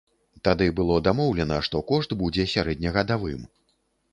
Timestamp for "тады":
0.47-0.69